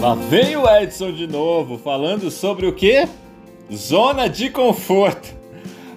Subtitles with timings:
[0.00, 3.06] Lá vem o Edson de novo, falando sobre o que?
[3.70, 5.28] Zona de conforto.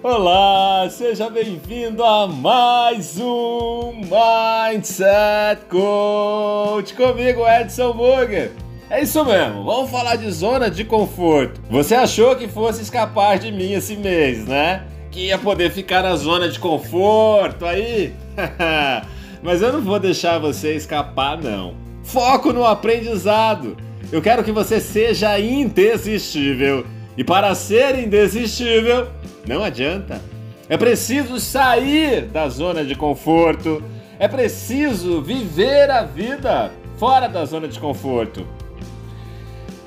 [0.02, 8.52] Olá, seja bem-vindo a mais um Mindset Coach comigo, Edson Burger.
[8.90, 11.62] É isso mesmo, vamos falar de zona de conforto.
[11.70, 14.84] Você achou que fosse escapar de mim esse mês, né?
[15.10, 18.12] Que ia poder ficar na zona de conforto aí?
[19.42, 21.74] Mas eu não vou deixar você escapar, não.
[22.02, 23.78] Foco no aprendizado.
[24.12, 26.86] Eu quero que você seja indesistível.
[27.16, 29.08] E para ser indesistível,
[29.46, 30.20] não adianta.
[30.68, 33.82] É preciso sair da zona de conforto.
[34.18, 38.46] É preciso viver a vida fora da zona de conforto.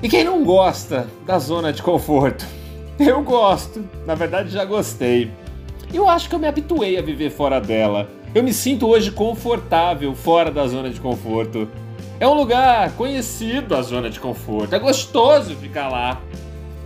[0.02, 2.46] E quem não gosta da zona de conforto?
[3.00, 5.32] Eu gosto, na verdade já gostei.
[5.94, 8.10] Eu acho que eu me habituei a viver fora dela.
[8.36, 11.68] Eu me sinto hoje confortável fora da zona de conforto.
[12.20, 14.74] É um lugar conhecido a zona de conforto.
[14.74, 16.20] É gostoso ficar lá.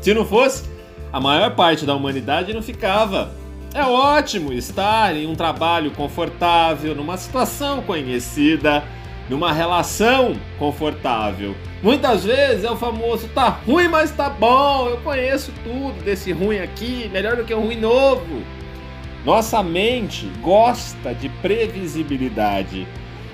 [0.02, 0.70] Se não fosse,
[1.14, 3.32] a maior parte da humanidade não ficava.
[3.74, 8.84] É ótimo estar em um trabalho confortável, numa situação conhecida,
[9.30, 11.56] numa relação confortável.
[11.82, 14.90] Muitas vezes é o famoso tá ruim, mas tá bom.
[14.90, 18.44] Eu conheço tudo desse ruim aqui, melhor do que um ruim novo.
[19.24, 22.86] Nossa mente gosta de previsibilidade.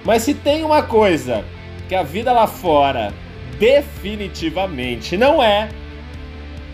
[0.05, 1.43] Mas se tem uma coisa
[1.87, 3.11] que a vida lá fora
[3.59, 5.69] definitivamente não é,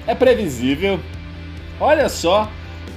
[0.05, 0.99] é previsível.
[1.79, 2.49] Olha só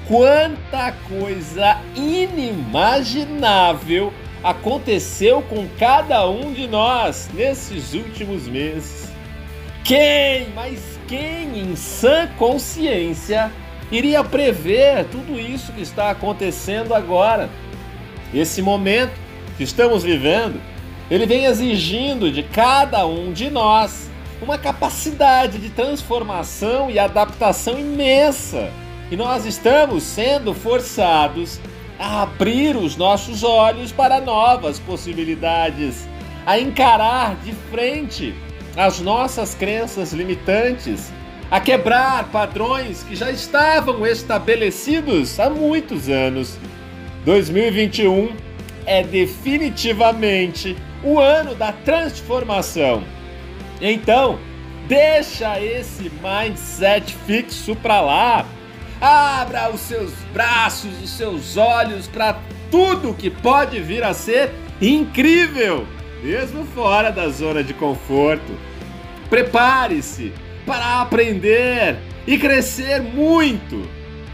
[0.08, 9.12] quanta coisa inimaginável aconteceu com cada um de nós nesses últimos meses.
[9.82, 13.50] Quem, mas quem em sã consciência
[13.90, 17.48] iria prever tudo isso que está acontecendo agora?
[18.34, 19.12] Esse momento
[19.56, 20.60] que estamos vivendo
[21.10, 24.10] ele vem exigindo de cada um de nós
[24.42, 28.70] uma capacidade de transformação e adaptação imensa.
[29.10, 31.60] E nós estamos sendo forçados
[31.98, 36.06] a abrir os nossos olhos para novas possibilidades,
[36.44, 38.34] a encarar de frente
[38.76, 41.10] as nossas crenças limitantes,
[41.50, 46.58] a quebrar padrões que já estavam estabelecidos há muitos anos.
[47.24, 48.34] 2021
[48.84, 53.04] é definitivamente o ano da transformação.
[53.80, 54.38] Então,
[54.88, 58.46] deixa esse mindset fixo para lá.
[59.00, 62.38] Abra os seus braços, os seus olhos para
[62.70, 65.86] tudo que pode vir a ser incrível,
[66.22, 68.56] mesmo fora da zona de conforto.
[69.28, 70.32] Prepare-se
[70.64, 73.88] para aprender e crescer muito.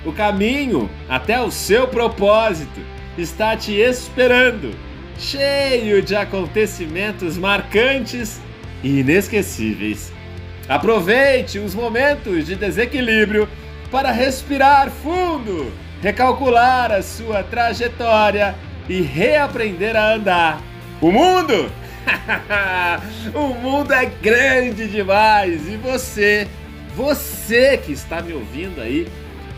[0.04, 2.80] O caminho até o seu propósito
[3.16, 4.74] está te esperando
[5.22, 8.40] cheio de acontecimentos marcantes
[8.82, 10.12] e inesquecíveis.
[10.68, 13.48] Aproveite os momentos de desequilíbrio
[13.90, 15.72] para respirar fundo,
[16.02, 18.54] recalcular a sua trajetória
[18.88, 20.62] e reaprender a andar.
[21.00, 21.70] O mundo?
[23.32, 26.48] o mundo é grande demais e você,
[26.96, 29.06] você que está me ouvindo aí,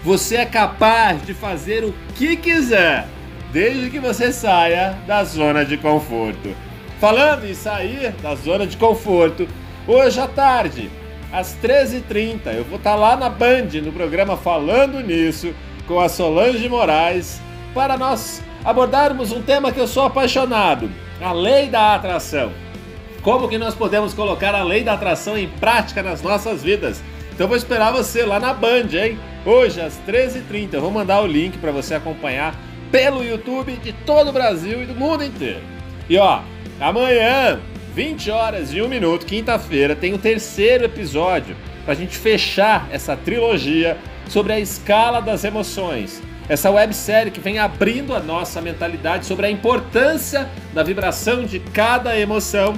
[0.03, 3.07] você é capaz de fazer o que quiser
[3.55, 6.53] desde que você saia da zona de conforto.
[6.99, 9.47] Falando em sair da zona de conforto,
[9.87, 10.91] hoje à tarde,
[11.33, 15.55] às 13h30, eu vou estar lá na Band, no programa Falando Nisso,
[15.87, 17.41] com a Solange Moraes,
[17.73, 20.91] para nós abordarmos um tema que eu sou apaixonado,
[21.23, 22.51] a lei da atração.
[23.23, 27.01] Como que nós podemos colocar a lei da atração em prática nas nossas vidas?
[27.33, 29.17] Então vou esperar você lá na Band, hein?
[29.47, 32.53] Hoje às 13h30, eu vou mandar o link para você acompanhar
[32.95, 35.63] pelo YouTube de todo o Brasil e do mundo inteiro.
[36.09, 36.43] E ó,
[36.81, 37.59] amanhã,
[37.93, 43.17] 20 horas e 1 minuto, quinta-feira, tem o terceiro episódio para a gente fechar essa
[43.17, 46.23] trilogia sobre a escala das emoções.
[46.49, 52.17] Essa websérie que vem abrindo a nossa mentalidade sobre a importância da vibração de cada
[52.17, 52.75] emoção.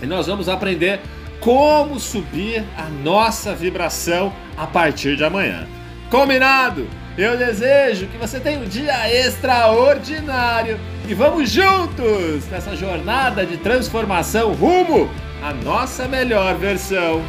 [0.00, 1.00] E nós vamos aprender
[1.40, 5.66] como subir a nossa vibração a partir de amanhã.
[6.08, 6.99] Combinado?
[7.18, 10.78] Eu desejo que você tenha um dia extraordinário
[11.08, 15.10] e vamos juntos nessa jornada de transformação rumo
[15.42, 17.22] à nossa melhor versão.